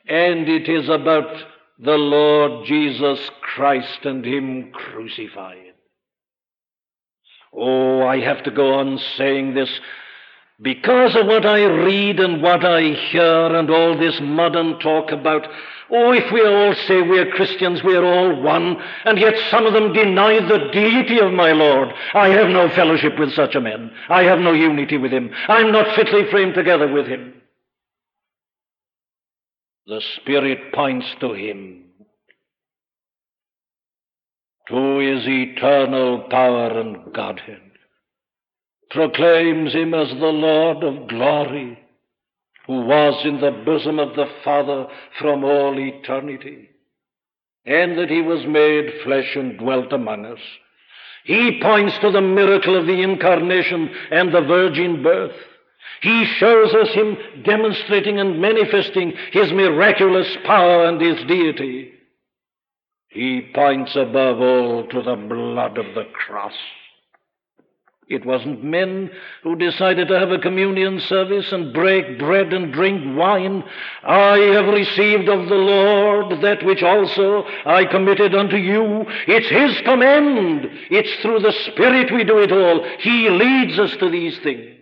[0.08, 1.36] and it is about
[1.80, 5.66] the Lord Jesus Christ and Him crucified.
[7.58, 9.70] Oh, I have to go on saying this
[10.62, 15.47] because of what I read and what I hear and all this modern talk about.
[15.89, 19.93] Oh, if we all say we're Christians, we're all one, and yet some of them
[19.93, 21.93] deny the deity of my Lord.
[22.14, 23.91] I have no fellowship with such a man.
[24.10, 25.32] I have no unity with him.
[25.47, 27.41] I'm not fitly framed together with him.
[29.86, 31.86] The Spirit points to him,
[34.70, 37.61] to his eternal power and Godhead,
[38.89, 41.80] proclaims him as the Lord of glory,
[42.65, 44.88] who was in the bosom of the Father
[45.20, 46.70] from all eternity,
[47.65, 50.39] and that he was made flesh and dwelt among us.
[51.24, 55.36] He points to the miracle of the incarnation and the virgin birth.
[56.01, 61.93] He shows us him demonstrating and manifesting his miraculous power and his deity.
[63.10, 66.53] He points above all to the blood of the cross.
[68.10, 69.12] It wasn't men
[69.43, 73.66] who decided to have a communion service and break bread and drink wine.
[74.03, 79.05] I have received of the Lord that which also I committed unto you.
[79.28, 80.70] It's His command.
[80.89, 82.86] It's through the Spirit we do it all.
[82.99, 84.76] He leads us to these things.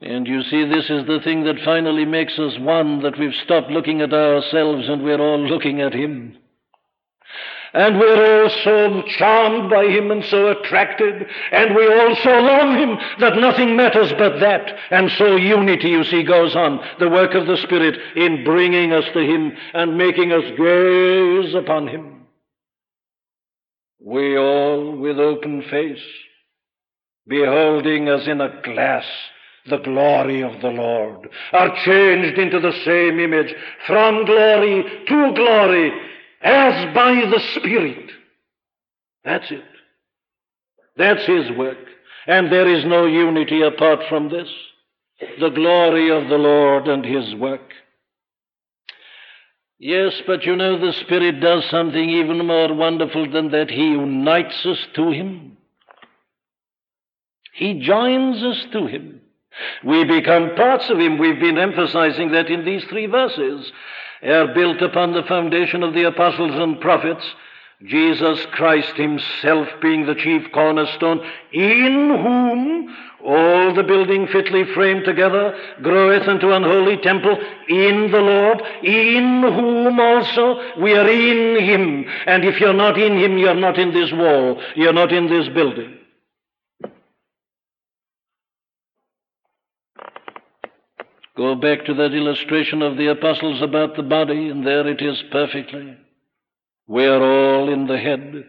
[0.00, 3.70] And you see, this is the thing that finally makes us one, that we've stopped
[3.70, 6.38] looking at ourselves and we're all looking at Him.
[7.74, 12.78] And we're all so charmed by Him and so attracted, and we all so love
[12.78, 14.72] Him that nothing matters but that.
[14.90, 19.04] And so unity, you see, goes on, the work of the Spirit in bringing us
[19.12, 22.26] to Him and making us gaze upon Him.
[24.00, 26.04] We all, with open face,
[27.26, 29.04] beholding as in a glass
[29.68, 33.54] the glory of the Lord, are changed into the same image
[33.86, 35.92] from glory to glory
[36.42, 38.10] as by the Spirit.
[39.24, 39.64] That's it.
[40.96, 41.78] That's His work.
[42.26, 44.48] And there is no unity apart from this.
[45.40, 47.72] The glory of the Lord and His work.
[49.78, 53.70] Yes, but you know the Spirit does something even more wonderful than that.
[53.70, 55.56] He unites us to Him.
[57.54, 59.20] He joins us to Him.
[59.84, 61.18] We become parts of Him.
[61.18, 63.70] We've been emphasizing that in these three verses.
[64.22, 67.24] Are built upon the foundation of the apostles and prophets,
[67.86, 75.56] Jesus Christ Himself being the chief cornerstone, in whom all the building fitly framed together
[75.82, 77.38] groweth into an holy temple
[77.68, 82.04] in the Lord, in whom also we are in Him.
[82.26, 85.48] And if you're not in Him, you're not in this wall, you're not in this
[85.48, 85.97] building.
[91.38, 95.22] Go back to that illustration of the apostles about the body, and there it is
[95.30, 95.96] perfectly.
[96.88, 98.44] We are all in the head.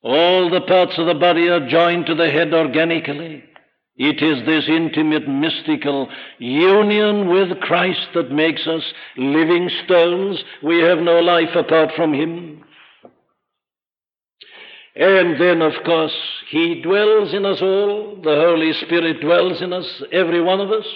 [0.00, 3.42] All the parts of the body are joined to the head organically.
[3.96, 8.84] It is this intimate, mystical union with Christ that makes us
[9.16, 10.44] living stones.
[10.62, 12.62] We have no life apart from Him.
[14.94, 16.14] And then, of course,
[16.50, 18.20] He dwells in us all.
[18.22, 20.86] The Holy Spirit dwells in us, every one of us.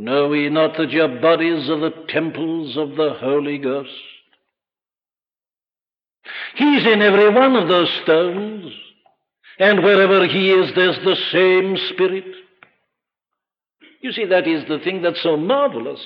[0.00, 3.90] Know ye not that your bodies are the temples of the Holy Ghost?
[6.54, 8.72] He's in every one of those stones,
[9.58, 12.26] and wherever He is, there's the same Spirit.
[14.00, 16.00] You see, that is the thing that's so marvelous.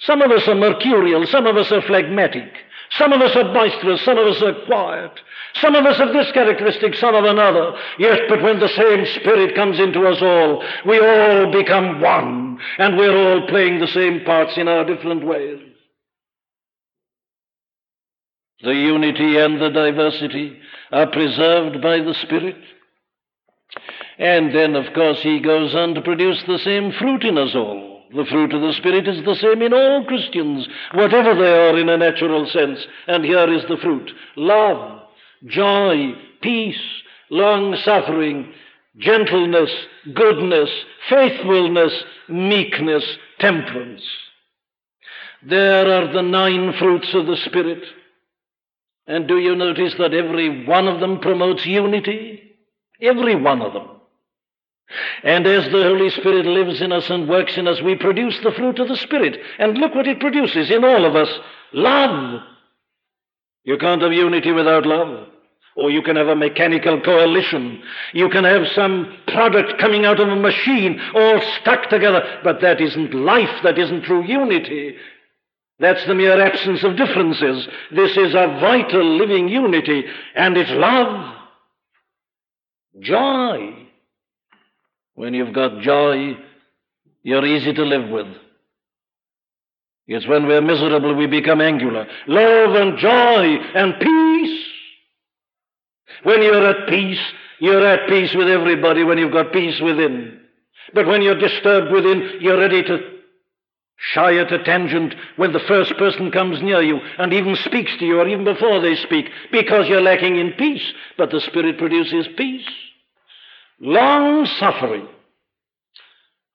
[0.00, 2.54] Some of us are mercurial, some of us are phlegmatic,
[2.98, 5.12] some of us are boisterous, some of us are quiet.
[5.54, 7.72] Some of us have this characteristic, some of another.
[7.98, 12.96] Yes, but when the same Spirit comes into us all, we all become one, and
[12.96, 15.58] we're all playing the same parts in our different ways.
[18.62, 20.58] The unity and the diversity
[20.90, 22.56] are preserved by the Spirit.
[24.18, 27.81] And then, of course, He goes on to produce the same fruit in us all.
[28.14, 31.88] The fruit of the Spirit is the same in all Christians, whatever they are in
[31.88, 32.78] a natural sense.
[33.06, 35.02] And here is the fruit love,
[35.46, 36.80] joy, peace,
[37.30, 38.52] long suffering,
[38.98, 39.70] gentleness,
[40.14, 40.68] goodness,
[41.08, 41.92] faithfulness,
[42.28, 43.04] meekness,
[43.38, 44.02] temperance.
[45.42, 47.82] There are the nine fruits of the Spirit.
[49.06, 52.56] And do you notice that every one of them promotes unity?
[53.00, 53.88] Every one of them.
[55.22, 58.52] And as the Holy Spirit lives in us and works in us, we produce the
[58.52, 59.40] fruit of the Spirit.
[59.58, 61.28] And look what it produces in all of us
[61.72, 62.42] love.
[63.64, 65.28] You can't have unity without love.
[65.76, 67.82] Or you can have a mechanical coalition.
[68.12, 72.40] You can have some product coming out of a machine all stuck together.
[72.42, 73.62] But that isn't life.
[73.62, 74.96] That isn't true unity.
[75.78, 77.68] That's the mere absence of differences.
[77.90, 80.04] This is a vital living unity.
[80.34, 81.36] And it's love.
[83.00, 83.81] Joy.
[85.14, 86.36] When you've got joy,
[87.22, 88.26] you're easy to live with.
[90.06, 92.06] It's when we're miserable we become angular.
[92.26, 94.66] Love and joy and peace.
[96.24, 97.20] When you're at peace,
[97.60, 100.40] you're at peace with everybody when you've got peace within.
[100.94, 103.12] But when you're disturbed within, you're ready to
[103.96, 108.04] shy at a tangent when the first person comes near you and even speaks to
[108.04, 110.92] you or even before they speak because you're lacking in peace.
[111.16, 112.66] But the Spirit produces peace.
[113.82, 115.08] Long suffering.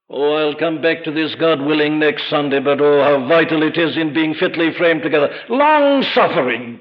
[0.10, 3.78] Oh, I'll come back to this, God willing, next Sunday, but oh, how vital it
[3.78, 5.30] is in being fitly framed together.
[5.50, 6.80] Long suffering,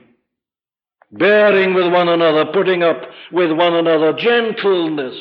[1.10, 5.16] bearing with one another, putting up with one another, gentleness.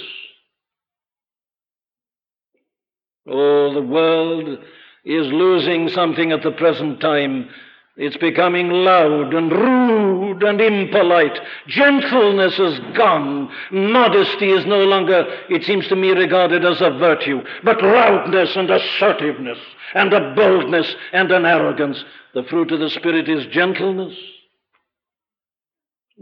[3.28, 4.60] Oh, the world
[5.04, 7.50] is losing something at the present time
[7.98, 11.40] it's becoming loud and rude and impolite.
[11.68, 13.50] Gentleness is gone.
[13.72, 18.70] Modesty is no longer, it seems to me, regarded as a virtue, but loudness and
[18.70, 19.60] assertiveness
[19.94, 22.04] and a boldness and an arrogance.
[22.34, 24.18] The fruit of the Spirit is gentleness,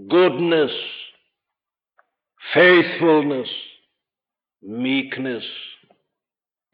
[0.07, 0.71] goodness,
[2.53, 3.49] faithfulness,
[4.61, 5.45] meekness,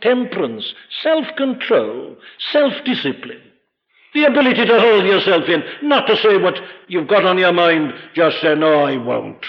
[0.02, 2.18] temperance, self control,
[2.52, 3.49] self discipline.
[4.14, 7.94] The ability to hold yourself in, not to say what you've got on your mind,
[8.16, 9.46] just say, no, I won't.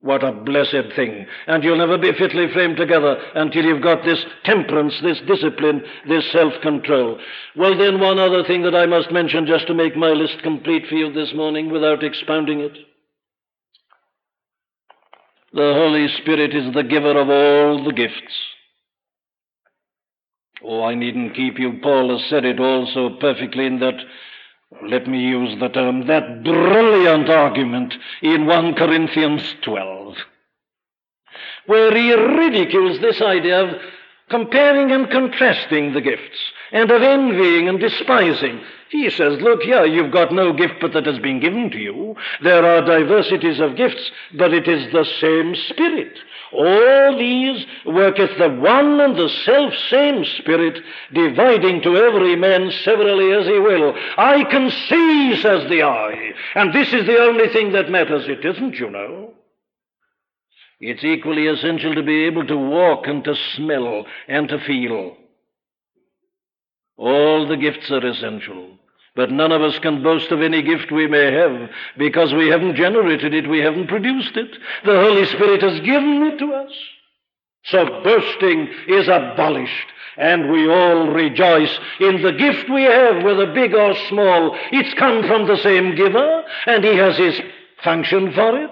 [0.00, 1.26] What a blessed thing.
[1.48, 6.30] And you'll never be fitly framed together until you've got this temperance, this discipline, this
[6.30, 7.18] self control.
[7.56, 10.86] Well, then, one other thing that I must mention just to make my list complete
[10.88, 12.78] for you this morning without expounding it.
[15.52, 18.47] The Holy Spirit is the giver of all the gifts.
[20.64, 21.78] Oh, I needn't keep you.
[21.82, 23.94] Paul has said it all so perfectly in that,
[24.88, 30.16] let me use the term, that brilliant argument in 1 Corinthians 12,
[31.66, 33.80] where he ridicules this idea of
[34.30, 36.38] comparing and contrasting the gifts,
[36.72, 38.60] and of envying and despising.
[38.90, 42.16] He says, Look here, you've got no gift but that has been given to you.
[42.42, 46.18] There are diversities of gifts, but it is the same Spirit.
[46.52, 50.82] All these worketh the one and the self same Spirit,
[51.12, 53.94] dividing to every man severally as he will.
[54.16, 58.28] I can see, says the eye, and this is the only thing that matters.
[58.28, 59.34] It isn't, you know.
[60.80, 65.16] It's equally essential to be able to walk and to smell and to feel.
[66.96, 68.77] All the gifts are essential.
[69.18, 72.76] But none of us can boast of any gift we may have because we haven't
[72.76, 74.56] generated it, we haven't produced it.
[74.84, 76.70] The Holy Spirit has given it to us.
[77.64, 79.88] So boasting is abolished,
[80.18, 84.56] and we all rejoice in the gift we have, whether big or small.
[84.70, 87.40] It's come from the same giver, and he has his
[87.82, 88.70] function for it.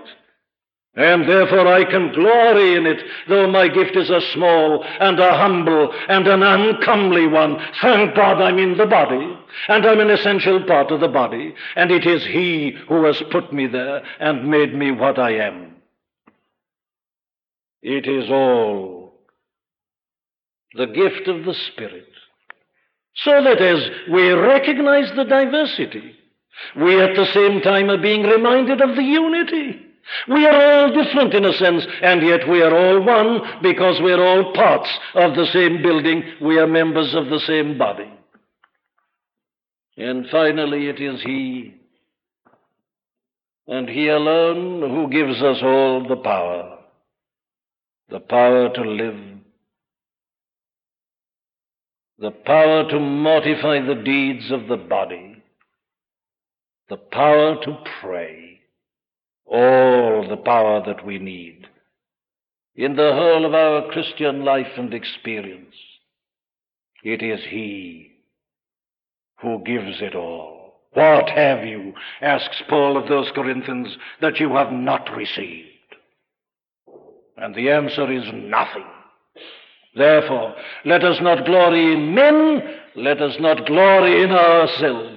[0.96, 5.36] And therefore I can glory in it, though my gift is a small and a
[5.36, 7.58] humble and an uncomely one.
[7.82, 9.38] Thank God I'm in the body,
[9.68, 13.52] and I'm an essential part of the body, and it is He who has put
[13.52, 15.74] me there and made me what I am.
[17.82, 19.20] It is all
[20.74, 22.08] the gift of the Spirit.
[23.16, 26.14] So that as we recognize the diversity,
[26.74, 29.85] we at the same time are being reminded of the unity.
[30.28, 34.12] We are all different in a sense, and yet we are all one because we
[34.12, 36.22] are all parts of the same building.
[36.40, 38.12] We are members of the same body.
[39.96, 41.74] And finally, it is He,
[43.66, 46.76] and He alone, who gives us all the power
[48.08, 49.16] the power to live,
[52.18, 55.42] the power to mortify the deeds of the body,
[56.88, 58.55] the power to pray
[59.46, 61.66] all the power that we need
[62.76, 65.74] in the whole of our Christian life and experience.
[67.02, 68.12] It is He
[69.40, 70.80] who gives it all.
[70.92, 75.68] What have you, asks Paul of those Corinthians, that you have not received?
[77.36, 78.86] And the answer is nothing.
[79.94, 82.62] Therefore, let us not glory in men,
[82.94, 85.12] let us not glory in ourselves.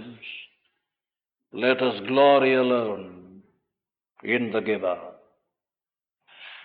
[1.51, 3.18] Let us glory alone
[4.23, 4.97] in the giver.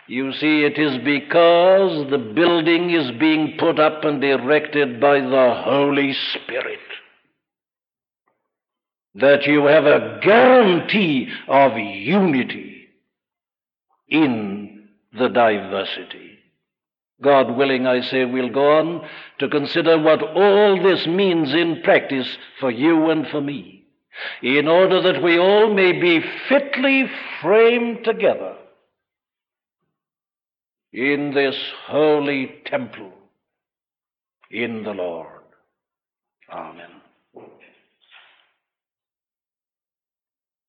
[0.06, 5.62] You see, it is because the building is being put up and erected by the
[5.64, 6.80] Holy Spirit
[9.14, 12.88] that you have a guarantee of unity
[14.08, 16.38] in the diversity.
[17.22, 22.36] God willing, I say, we'll go on to consider what all this means in practice
[22.60, 23.73] for you and for me,
[24.42, 27.04] in order that we all may be fitly
[27.40, 28.56] framed together
[30.92, 31.56] in this
[31.86, 33.12] holy temple
[34.50, 35.28] in the Lord.
[36.50, 36.90] Amen.